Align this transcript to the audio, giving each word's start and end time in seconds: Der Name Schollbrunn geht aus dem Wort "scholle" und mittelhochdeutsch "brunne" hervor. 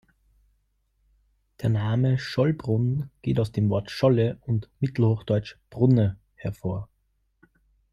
Der 1.61 1.69
Name 1.69 2.17
Schollbrunn 2.17 3.11
geht 3.21 3.39
aus 3.39 3.51
dem 3.51 3.69
Wort 3.69 3.91
"scholle" 3.91 4.39
und 4.47 4.67
mittelhochdeutsch 4.79 5.57
"brunne" 5.69 6.17
hervor. 6.33 6.89